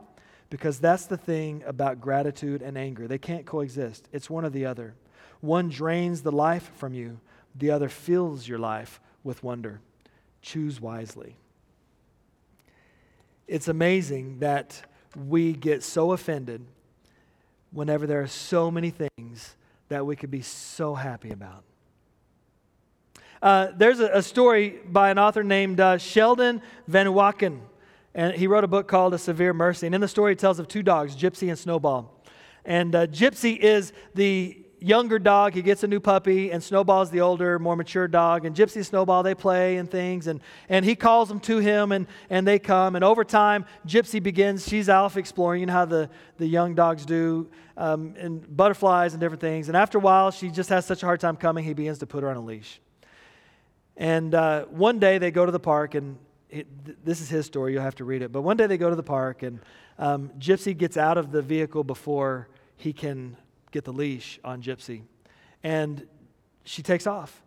[0.50, 3.08] Because that's the thing about gratitude and anger.
[3.08, 4.96] They can't coexist, it's one or the other.
[5.40, 7.20] One drains the life from you,
[7.56, 9.80] the other fills your life with wonder.
[10.42, 11.38] Choose wisely.
[13.48, 14.82] It's amazing that
[15.28, 16.66] we get so offended
[17.72, 19.56] whenever there are so many things
[19.90, 21.64] that we could be so happy about.
[23.42, 27.60] Uh, there's a, a, story by an author named uh, Sheldon Vanauken,
[28.14, 29.88] and he wrote a book called A Severe Mercy.
[29.88, 32.24] And in the story, it tells of two dogs, Gypsy and Snowball.
[32.66, 35.54] And uh, Gypsy is the younger dog.
[35.56, 38.46] He gets a new puppy, and Snowball's the older, more mature dog.
[38.46, 40.28] And Gypsy and Snowball, they play and things.
[40.28, 42.96] And, and he calls them to him, and, and they come.
[42.96, 47.08] And over time, Gypsy begins, she's off exploring, you know how the, the young dogs
[47.08, 49.68] do, um, and butterflies and different things.
[49.68, 52.06] And after a while, she just has such a hard time coming, he begins to
[52.06, 52.80] put her on a leash.
[54.02, 56.18] And uh, one day they go to the park, and
[56.50, 58.32] it, this is his story, you'll have to read it.
[58.32, 59.60] But one day they go to the park, and
[60.00, 63.38] um, Gypsy gets out of the vehicle before he can
[63.70, 65.04] get the leash on Gypsy.
[65.62, 66.08] And
[66.64, 67.44] she takes off.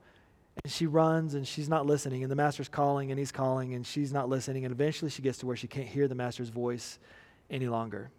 [0.63, 2.23] And she runs and she's not listening.
[2.23, 4.65] And the master's calling and he's calling and she's not listening.
[4.65, 7.01] And eventually she gets to where she can't hear the master's voice
[7.51, 8.13] any longer.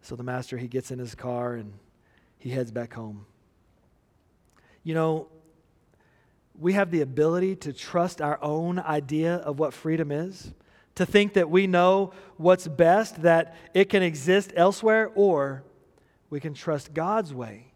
[0.00, 1.74] So the master, he gets in his car and
[2.38, 3.26] he heads back home.
[4.82, 5.28] You know,
[6.58, 10.52] we have the ability to trust our own idea of what freedom is,
[10.94, 15.62] to think that we know what's best, that it can exist elsewhere, or
[16.28, 17.72] we can trust God's way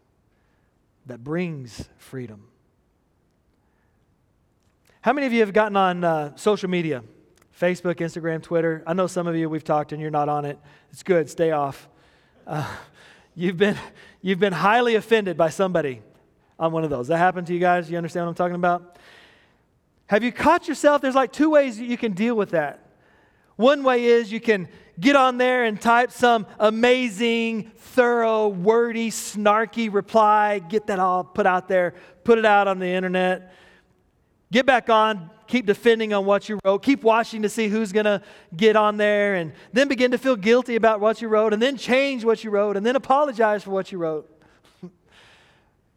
[1.05, 2.47] that brings freedom.
[5.01, 7.03] How many of you have gotten on uh, social media?
[7.59, 8.83] Facebook, Instagram, Twitter.
[8.85, 10.59] I know some of you we've talked and you're not on it.
[10.91, 11.87] It's good, stay off.
[12.45, 12.69] Uh,
[13.35, 13.77] you've, been,
[14.21, 16.01] you've been highly offended by somebody
[16.59, 17.07] on one of those.
[17.07, 17.89] That happened to you guys?
[17.89, 18.97] You understand what I'm talking about?
[20.07, 21.01] Have you caught yourself?
[21.01, 22.81] There's like two ways that you can deal with that.
[23.55, 24.67] One way is you can
[24.99, 31.45] get on there and type some amazing, thorough, wordy, snarky reply, get that all put
[31.45, 33.53] out there, put it out on the internet.
[34.51, 38.05] Get back on, keep defending on what you wrote, keep watching to see who's going
[38.05, 38.21] to
[38.55, 41.77] get on there, and then begin to feel guilty about what you wrote, and then
[41.77, 44.34] change what you wrote, and then apologize for what you wrote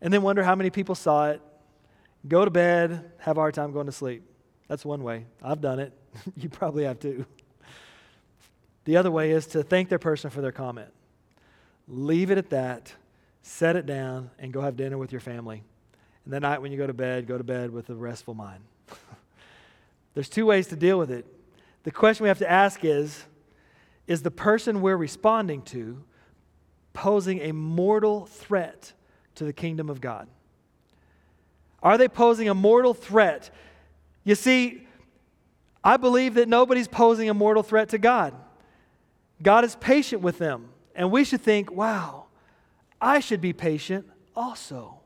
[0.00, 1.40] and then wonder how many people saw it,
[2.26, 4.22] go to bed, have a hard time going to sleep.
[4.68, 5.26] That's one way.
[5.42, 5.92] I've done it.
[6.36, 7.26] you probably have too.
[8.84, 10.88] The other way is to thank their person for their comment.
[11.88, 12.92] Leave it at that,
[13.42, 15.62] set it down, and go have dinner with your family.
[16.24, 18.62] And that night when you go to bed, go to bed with a restful mind.
[20.14, 21.26] There's two ways to deal with it.
[21.84, 23.24] The question we have to ask is
[24.06, 26.02] Is the person we're responding to
[26.92, 28.92] posing a mortal threat
[29.38, 30.28] to the kingdom of God?
[31.82, 33.50] Are they posing a mortal threat?
[34.24, 34.86] You see,
[35.82, 38.34] I believe that nobody's posing a mortal threat to God.
[39.42, 40.68] God is patient with them.
[40.94, 42.26] And we should think, wow,
[43.00, 44.98] I should be patient also.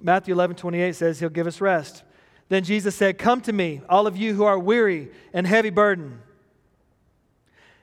[0.00, 2.04] Matthew 11, 28 says he'll give us rest.
[2.48, 6.20] Then Jesus said, Come to me, all of you who are weary and heavy burdened,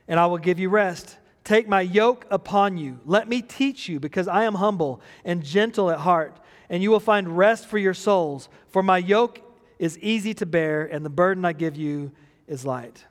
[0.08, 1.17] and I will give you rest.
[1.48, 3.00] Take my yoke upon you.
[3.06, 7.00] Let me teach you, because I am humble and gentle at heart, and you will
[7.00, 8.50] find rest for your souls.
[8.68, 9.40] For my yoke
[9.78, 12.12] is easy to bear, and the burden I give you
[12.46, 13.02] is light.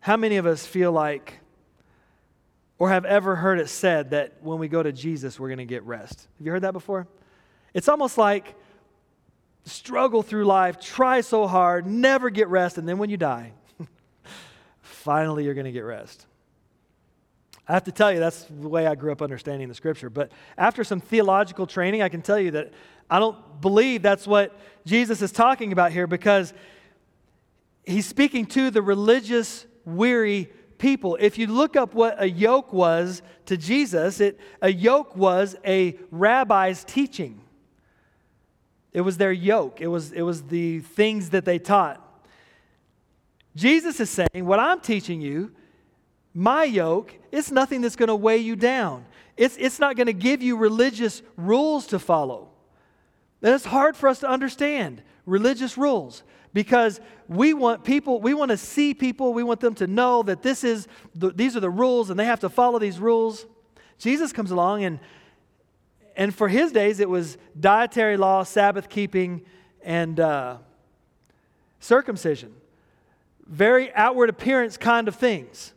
[0.00, 1.38] How many of us feel like,
[2.78, 5.64] or have ever heard it said, that when we go to Jesus, we're going to
[5.64, 6.28] get rest?
[6.36, 7.08] Have you heard that before?
[7.72, 8.56] It's almost like
[9.64, 13.54] struggle through life, try so hard, never get rest, and then when you die,
[15.02, 16.26] finally you're going to get rest.
[17.68, 20.10] I have to tell you, that's the way I grew up understanding the scripture.
[20.10, 22.72] But after some theological training, I can tell you that
[23.08, 26.52] I don't believe that's what Jesus is talking about here because
[27.84, 31.16] he's speaking to the religious, weary people.
[31.20, 35.96] If you look up what a yoke was to Jesus, it, a yoke was a
[36.10, 37.40] rabbi's teaching.
[38.92, 42.11] It was their yoke, it was, it was the things that they taught.
[43.54, 45.52] Jesus is saying, What I'm teaching you,
[46.34, 49.04] my yoke, it's nothing that's going to weigh you down.
[49.36, 52.50] It's, it's not going to give you religious rules to follow.
[53.42, 58.50] And it's hard for us to understand religious rules because we want people, we want
[58.50, 61.70] to see people, we want them to know that this is the, these are the
[61.70, 63.46] rules and they have to follow these rules.
[63.98, 65.00] Jesus comes along and
[66.14, 69.42] and for his days it was dietary law, Sabbath keeping,
[69.82, 70.58] and uh,
[71.80, 72.52] circumcision.
[73.46, 75.72] Very outward appearance kind of things.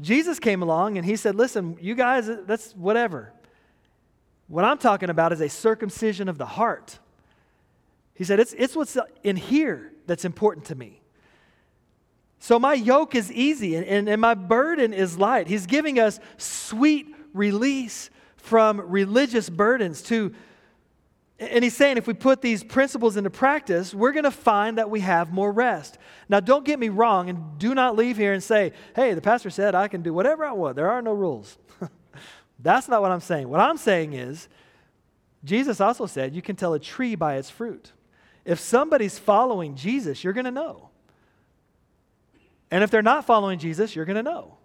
[0.00, 3.32] Jesus came along and he said, Listen, you guys, that's whatever.
[4.48, 6.98] What I'm talking about is a circumcision of the heart.
[8.14, 11.00] He said, It's, it's what's in here that's important to me.
[12.38, 15.46] So my yoke is easy and, and, and my burden is light.
[15.46, 20.34] He's giving us sweet release from religious burdens to
[21.38, 24.88] and he's saying if we put these principles into practice, we're going to find that
[24.88, 25.98] we have more rest.
[26.28, 29.50] Now, don't get me wrong, and do not leave here and say, hey, the pastor
[29.50, 30.76] said I can do whatever I want.
[30.76, 31.58] There are no rules.
[32.60, 33.48] That's not what I'm saying.
[33.48, 34.48] What I'm saying is,
[35.44, 37.92] Jesus also said you can tell a tree by its fruit.
[38.44, 40.90] If somebody's following Jesus, you're going to know.
[42.70, 44.56] And if they're not following Jesus, you're going to know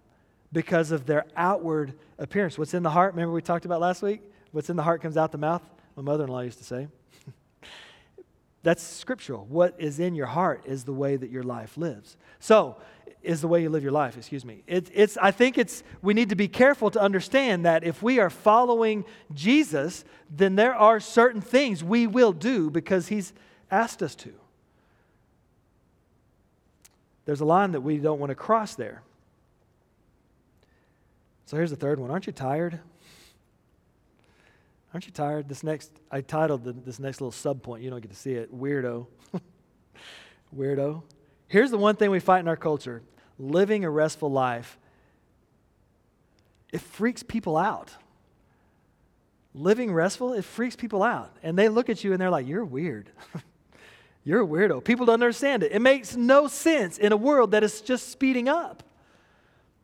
[0.52, 2.58] because of their outward appearance.
[2.58, 4.22] What's in the heart, remember we talked about last week?
[4.52, 5.62] What's in the heart comes out the mouth,
[6.00, 6.88] my mother in law used to say.
[8.64, 9.46] That's scriptural.
[9.50, 12.16] What is in your heart is the way that your life lives.
[12.40, 12.78] So,
[13.22, 14.64] is the way you live your life, excuse me.
[14.66, 18.18] It, it's, I think it's, we need to be careful to understand that if we
[18.20, 23.34] are following Jesus, then there are certain things we will do because he's
[23.70, 24.32] asked us to.
[27.26, 29.04] There's a line that we don't want to cross there.
[31.46, 32.10] So here's the third one.
[32.10, 32.80] Aren't you tired?
[34.94, 35.48] Aren't you tired?
[35.48, 37.84] This next, I titled the, this next little sub point.
[37.84, 38.54] You don't get to see it.
[38.56, 39.06] Weirdo.
[40.56, 41.04] Weirdo.
[41.48, 43.02] Here's the one thing we fight in our culture
[43.38, 44.78] living a restful life.
[46.72, 47.92] It freaks people out.
[49.56, 51.36] Living restful, it freaks people out.
[51.42, 53.10] And they look at you and they're like, You're weird.
[54.24, 54.84] You're a weirdo.
[54.84, 55.72] People don't understand it.
[55.72, 58.84] It makes no sense in a world that is just speeding up.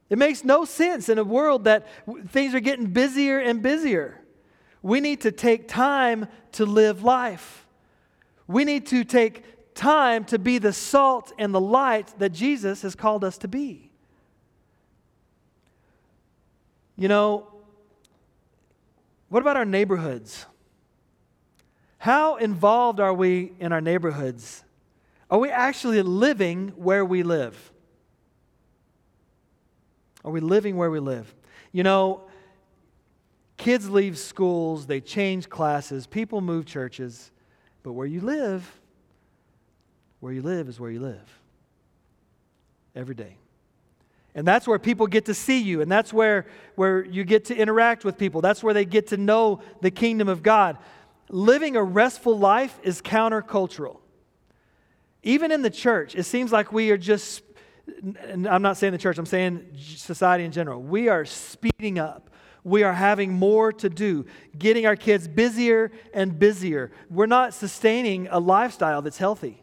[0.10, 1.88] It makes no sense in a world that
[2.28, 4.22] things are getting busier and busier.
[4.86, 7.65] We need to take time to live life.
[8.45, 12.93] We need to take time to be the salt and the light that Jesus has
[12.93, 13.89] called us to be.
[16.95, 17.48] You know,
[19.30, 20.45] what about our neighborhoods?
[21.98, 24.63] How involved are we in our neighborhoods?
[25.32, 27.71] Are we actually living where we live?
[30.24, 31.34] Are we living where we live?
[31.71, 32.26] You know,
[33.58, 37.32] kids leave schools, they change classes, people move churches,
[37.84, 38.80] but where you live,
[40.20, 41.39] where you live is where you live.
[42.96, 43.38] Every day.
[44.34, 47.56] And that's where people get to see you, and that's where, where you get to
[47.56, 48.41] interact with people.
[48.41, 50.78] That's where they get to know the kingdom of God.
[51.30, 54.00] Living a restful life is countercultural.
[55.24, 57.41] Even in the church, it seems like we are just
[58.50, 60.82] I'm not saying the church, I'm saying society in general.
[60.82, 62.30] We are speeding up.
[62.65, 64.25] We are having more to do,
[64.58, 66.91] getting our kids busier and busier.
[67.12, 69.62] We're not sustaining a lifestyle that's healthy.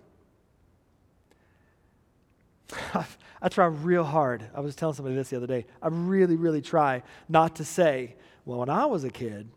[3.42, 4.48] I try real hard.
[4.54, 5.66] I was telling somebody this the other day.
[5.82, 9.50] I really, really try not to say, well, when I was a kid,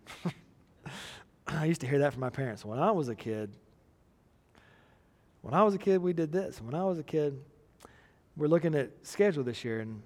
[1.48, 2.66] I used to hear that from my parents.
[2.66, 3.52] When I was a kid,
[5.44, 6.60] when I was a kid, we did this.
[6.60, 7.40] When I was a kid,
[8.36, 10.02] we're looking at schedule this year, and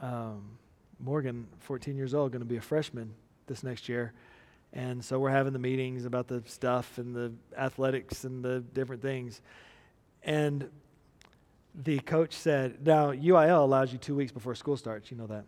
[0.00, 0.55] um,
[1.00, 3.14] Morgan, 14 years old, going to be a freshman
[3.46, 4.12] this next year.
[4.72, 9.02] And so we're having the meetings about the stuff and the athletics and the different
[9.02, 9.40] things.
[10.22, 10.68] And
[11.74, 15.10] the coach said, Now, UIL allows you two weeks before school starts.
[15.10, 15.44] You know that.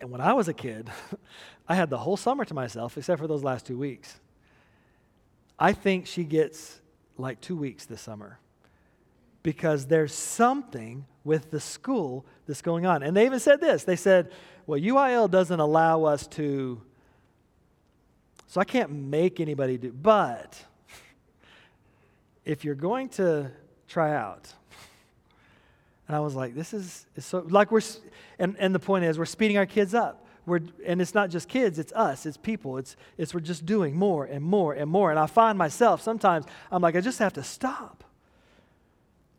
[0.00, 0.90] And when I was a kid,
[1.68, 4.18] I had the whole summer to myself except for those last two weeks.
[5.58, 6.80] I think she gets
[7.18, 8.38] like two weeks this summer
[9.42, 13.02] because there's something with the school that's going on.
[13.02, 14.30] And they even said this they said,
[14.66, 16.80] well, UIL doesn't allow us to,
[18.46, 20.64] so I can't make anybody do, but
[22.44, 23.50] if you're going to
[23.88, 24.52] try out,
[26.08, 27.82] and I was like, this is, is so, like we're,
[28.38, 30.26] and, and the point is, we're speeding our kids up.
[30.46, 32.78] We're, and it's not just kids, it's us, it's people.
[32.78, 35.10] It's, it's we're just doing more and more and more.
[35.10, 38.02] And I find myself sometimes, I'm like, I just have to stop.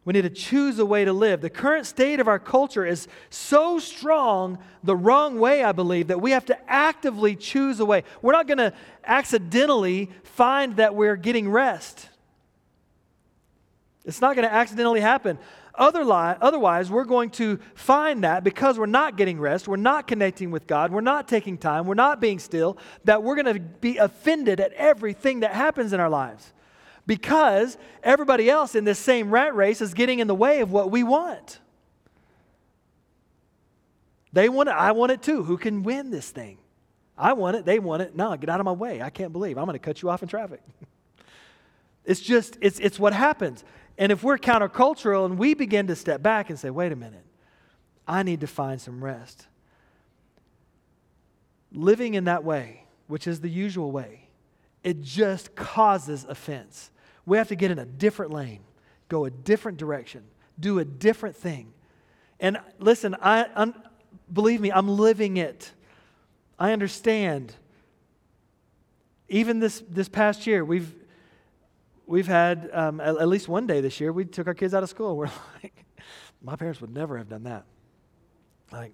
[0.04, 1.42] We need to choose a way to live.
[1.42, 6.20] The current state of our culture is so strong the wrong way, I believe, that
[6.20, 8.04] we have to actively choose a way.
[8.22, 8.74] We're not going to
[9.06, 12.10] accidentally find that we're getting rest.
[14.04, 15.38] It's not going to accidentally happen.
[15.76, 20.66] Otherwise, we're going to find that because we're not getting rest, we're not connecting with
[20.66, 24.60] God, we're not taking time, we're not being still, that we're going to be offended
[24.60, 26.52] at everything that happens in our lives
[27.06, 30.92] because everybody else in this same rat race is getting in the way of what
[30.92, 31.60] we want.
[34.34, 35.44] They want it, I want it too.
[35.44, 36.58] Who can win this thing?
[37.18, 38.16] I want it, they want it.
[38.16, 39.02] No, get out of my way.
[39.02, 40.62] I can't believe I'm going to cut you off in traffic.
[42.06, 43.64] it's just, it's, it's what happens.
[43.98, 47.26] And if we're countercultural and we begin to step back and say, wait a minute,
[48.08, 49.48] I need to find some rest.
[51.72, 54.21] Living in that way, which is the usual way,
[54.84, 56.92] it just causes offense.
[57.26, 58.62] We have to get in a different lane,
[59.10, 60.24] go a different direction,
[60.60, 61.74] do a different thing.
[62.40, 63.76] And listen, I, I'm,
[64.32, 65.72] believe me, I'm living it.
[66.58, 67.54] I understand.
[69.30, 70.94] Even this, this past year, we've,
[72.06, 74.84] we've had, um, at, at, least one day this year, we took our kids out
[74.84, 75.16] of school.
[75.18, 75.30] We're
[75.62, 75.86] like,
[76.42, 77.66] my parents would never have done that.
[78.72, 78.94] Like,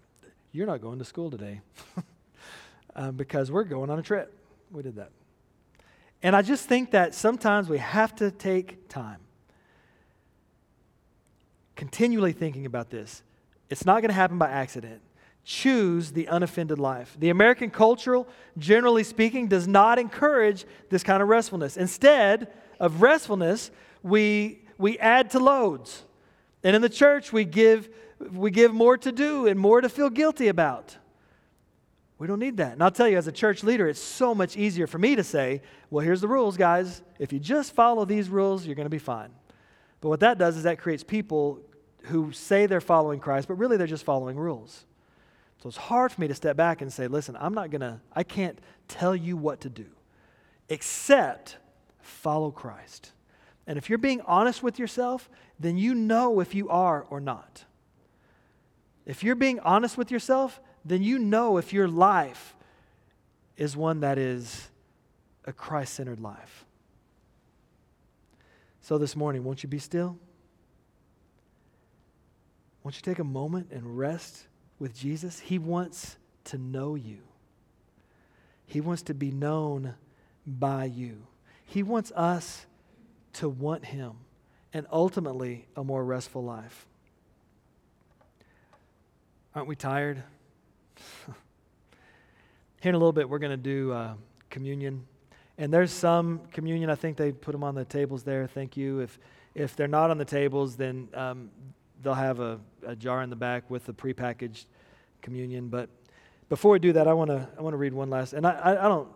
[0.51, 1.61] you're not going to school today
[2.95, 4.33] um, because we're going on a trip.
[4.71, 5.11] We did that.
[6.23, 9.19] And I just think that sometimes we have to take time
[11.75, 13.21] continually thinking about this.
[13.69, 15.01] It's not going to happen by accident
[15.47, 17.15] choose the unoffended life.
[17.17, 21.77] The American cultural, generally speaking, does not encourage this kind of restfulness.
[21.77, 22.51] Instead
[22.81, 23.71] of restfulness,
[24.03, 26.03] we, we add to loads.
[26.65, 27.87] And in the church, we give,
[28.19, 30.97] we give more to do and more to feel guilty about.
[32.17, 32.73] We don't need that.
[32.73, 35.23] And I'll tell you, as a church leader, it's so much easier for me to
[35.23, 37.01] say, well, here's the rules, guys.
[37.19, 39.29] If you just follow these rules, you're going to be fine.
[40.01, 41.59] But what that does is that creates people
[42.03, 44.85] who say they're following Christ, but really they're just following rules.
[45.61, 47.99] So it's hard for me to step back and say, listen, I'm not going to,
[48.13, 49.85] I can't tell you what to do
[50.69, 51.57] except
[52.01, 53.11] follow Christ.
[53.65, 57.65] And if you're being honest with yourself, then you know if you are or not.
[59.07, 62.55] If you're being honest with yourself, then you know if your life
[63.55, 64.67] is one that is
[65.45, 66.65] a Christ centered life.
[68.81, 70.17] So this morning, won't you be still?
[72.83, 74.47] Won't you take a moment and rest
[74.77, 77.19] with Jesus, He wants to know you.
[78.65, 79.95] He wants to be known
[80.45, 81.25] by you.
[81.65, 82.65] He wants us
[83.33, 84.13] to want Him
[84.73, 86.85] and ultimately a more restful life.
[89.57, 90.21] Aren't we tired?
[92.79, 94.13] Here in a little bit, we're going to do uh,
[94.51, 95.03] communion.
[95.57, 98.45] And there's some communion, I think they put them on the tables there.
[98.45, 98.99] Thank you.
[98.99, 99.17] If,
[99.55, 101.49] if they're not on the tables, then um,
[102.03, 104.65] they'll have a, a jar in the back with the prepackaged
[105.23, 105.69] communion.
[105.69, 105.89] But
[106.49, 108.33] before we do that, I want to I want to read one last.
[108.33, 109.09] And I, I, I don't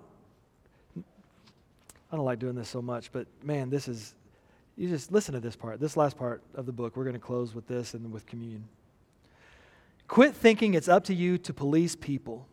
[2.11, 4.15] I don't like doing this so much, but man, this is
[4.75, 5.79] you just listen to this part.
[5.79, 6.97] This last part of the book.
[6.97, 8.67] We're going to close with this and with communion.
[10.11, 12.45] Quit thinking it's up to you to police people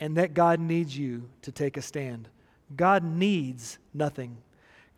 [0.00, 2.28] and that God needs you to take a stand.
[2.74, 4.38] God needs nothing.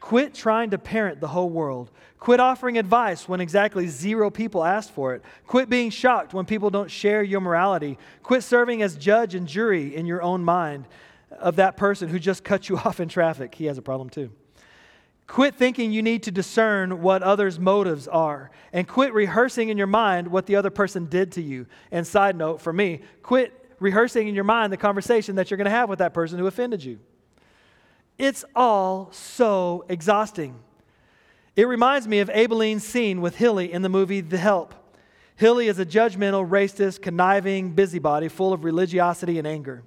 [0.00, 1.90] Quit trying to parent the whole world.
[2.18, 5.22] Quit offering advice when exactly zero people asked for it.
[5.46, 7.98] Quit being shocked when people don't share your morality.
[8.22, 10.88] Quit serving as judge and jury in your own mind
[11.32, 13.54] of that person who just cut you off in traffic.
[13.54, 14.30] He has a problem too.
[15.28, 18.50] Quit thinking you need to discern what others' motives are.
[18.72, 21.66] And quit rehearsing in your mind what the other person did to you.
[21.92, 25.66] And side note for me, quit rehearsing in your mind the conversation that you're going
[25.66, 26.98] to have with that person who offended you.
[28.16, 30.58] It's all so exhausting.
[31.54, 34.74] It reminds me of Aibileen's scene with Hilly in the movie The Help.
[35.36, 39.84] Hilly is a judgmental, racist, conniving busybody full of religiosity and anger.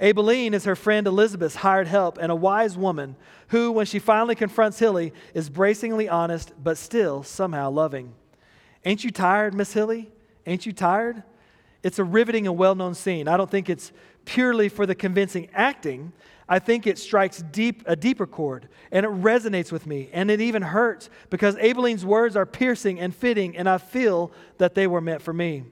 [0.00, 3.16] Aibileen is her friend Elizabeth's hired help and a wise woman
[3.48, 8.14] who, when she finally confronts Hilly, is bracingly honest but still somehow loving.
[8.84, 10.10] Ain't you tired, Miss Hilly?
[10.46, 11.24] Ain't you tired?
[11.82, 13.26] It's a riveting and well known scene.
[13.28, 13.92] I don't think it's
[14.24, 16.12] purely for the convincing acting,
[16.48, 20.40] I think it strikes deep, a deeper chord and it resonates with me and it
[20.40, 25.00] even hurts because Aibileen's words are piercing and fitting and I feel that they were
[25.00, 25.64] meant for me.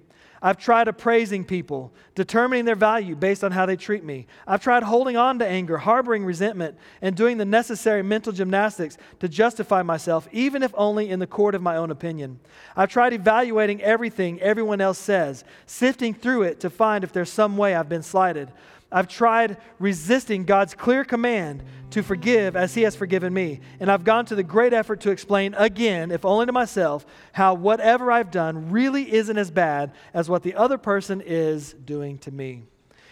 [0.42, 4.26] I've tried appraising people, determining their value based on how they treat me.
[4.46, 9.28] I've tried holding on to anger, harboring resentment, and doing the necessary mental gymnastics to
[9.28, 12.40] justify myself, even if only in the court of my own opinion.
[12.76, 17.56] I've tried evaluating everything everyone else says, sifting through it to find if there's some
[17.56, 18.52] way I've been slighted.
[18.90, 23.60] I've tried resisting God's clear command to forgive as He has forgiven me.
[23.80, 27.54] And I've gone to the great effort to explain again, if only to myself, how
[27.54, 32.30] whatever I've done really isn't as bad as what the other person is doing to
[32.30, 32.64] me.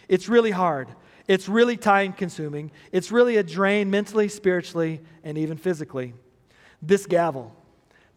[0.08, 0.88] It's really hard.
[1.26, 2.70] It's really time consuming.
[2.92, 6.14] It's really a drain mentally, spiritually, and even physically.
[6.82, 7.54] This gavel,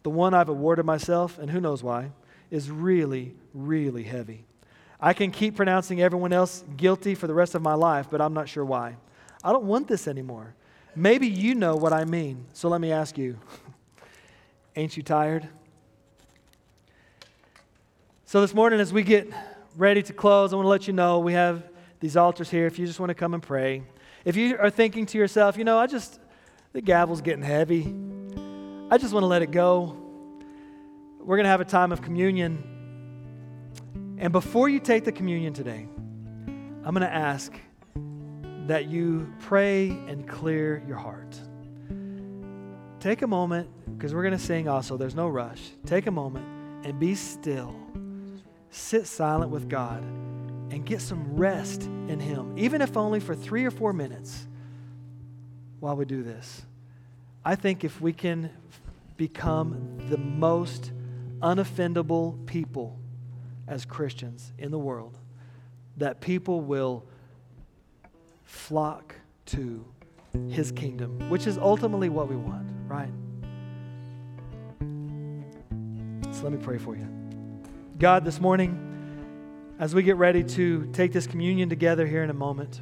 [0.02, 2.10] the one I've awarded myself, and who knows why,
[2.50, 4.44] is really, really heavy.
[5.00, 8.34] I can keep pronouncing everyone else guilty for the rest of my life, but I'm
[8.34, 8.96] not sure why.
[9.44, 10.54] I don't want this anymore.
[10.96, 13.38] Maybe you know what I mean, so let me ask you
[14.76, 15.48] Ain't you tired?
[18.26, 19.32] So, this morning, as we get
[19.76, 21.64] ready to close, I want to let you know we have
[21.98, 23.82] these altars here if you just want to come and pray.
[24.24, 26.20] If you are thinking to yourself, you know, I just,
[26.72, 27.92] the gavel's getting heavy,
[28.90, 29.96] I just want to let it go.
[31.18, 32.77] We're going to have a time of communion.
[34.20, 35.86] And before you take the communion today,
[36.84, 37.52] I'm going to ask
[38.66, 41.38] that you pray and clear your heart.
[42.98, 45.70] Take a moment, because we're going to sing also, there's no rush.
[45.86, 46.44] Take a moment
[46.84, 47.76] and be still.
[48.70, 53.64] Sit silent with God and get some rest in Him, even if only for three
[53.64, 54.48] or four minutes
[55.78, 56.62] while we do this.
[57.44, 58.50] I think if we can
[59.16, 60.90] become the most
[61.40, 62.98] unoffendable people
[63.68, 65.18] as Christians in the world,
[65.98, 67.04] that people will
[68.44, 69.14] flock
[69.46, 69.84] to
[70.48, 73.10] His kingdom, which is ultimately what we want, right?
[76.34, 77.06] So let me pray for you.
[77.98, 78.84] God, this morning,
[79.78, 82.80] as we get ready to take this communion together here in a moment,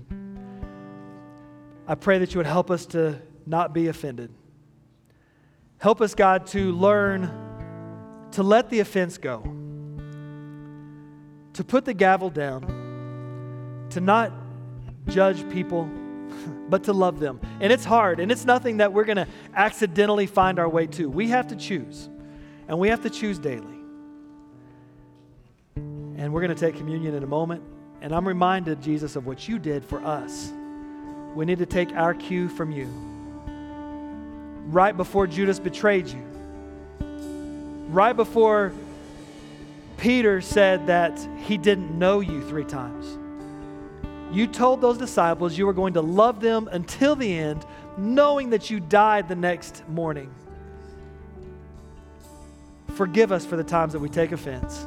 [1.88, 4.30] I pray that you would help us to not be offended.
[5.78, 7.30] Help us, God, to learn
[8.32, 9.42] to let the offense go,
[11.56, 14.30] to put the gavel down, to not
[15.08, 15.84] judge people,
[16.68, 17.40] but to love them.
[17.60, 21.08] And it's hard, and it's nothing that we're going to accidentally find our way to.
[21.08, 22.10] We have to choose,
[22.68, 23.74] and we have to choose daily.
[25.76, 27.62] And we're going to take communion in a moment.
[28.02, 30.52] And I'm reminded, Jesus, of what you did for us.
[31.34, 32.86] We need to take our cue from you.
[34.66, 36.22] Right before Judas betrayed you,
[37.88, 38.72] right before
[40.06, 43.18] Peter said that he didn't know you three times,
[44.32, 47.66] you told those disciples you were going to love them until the end,
[47.98, 50.32] knowing that you died the next morning.
[52.94, 54.84] Forgive us for the times that we take offense.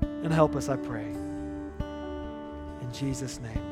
[0.00, 1.06] And help us, I pray.
[1.06, 3.62] In Jesus' name.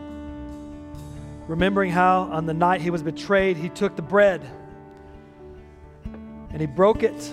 [1.49, 4.49] Remembering how on the night he was betrayed, he took the bread
[6.05, 7.33] and he broke it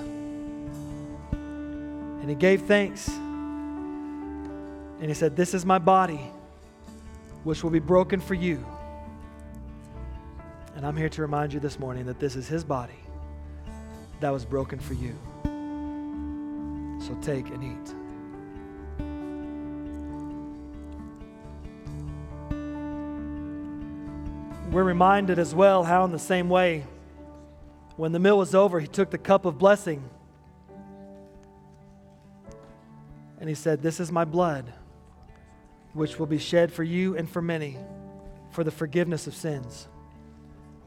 [2.26, 3.08] and he gave thanks.
[3.08, 6.20] And he said, This is my body,
[7.44, 8.66] which will be broken for you.
[10.76, 12.98] And I'm here to remind you this morning that this is his body
[14.22, 15.16] that was broken for you.
[17.06, 17.94] So take and eat.
[24.74, 26.86] We're reminded as well how, in the same way,
[27.98, 30.10] when the meal was over, he took the cup of blessing
[33.46, 34.74] and he said, This is my blood,
[35.94, 37.78] which will be shed for you and for many
[38.50, 39.88] for the forgiveness of sins.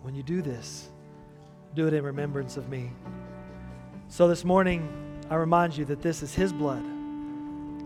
[0.02, 0.88] When you do this,
[1.76, 2.90] do it in remembrance of me.
[4.08, 4.88] So this morning,
[5.30, 6.82] I remind you that this is his blood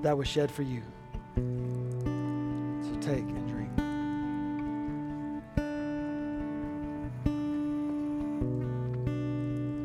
[0.03, 0.81] that was shed for you.
[1.35, 3.77] So take and drink.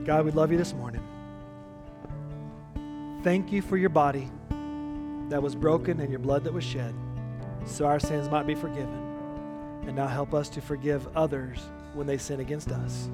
[0.07, 1.03] God, we love you this morning.
[3.21, 4.31] Thank you for your body
[5.29, 6.95] that was broken and your blood that was shed,
[7.65, 9.03] so our sins might be forgiven.
[9.85, 11.59] And now help us to forgive others
[11.93, 13.09] when they sin against us.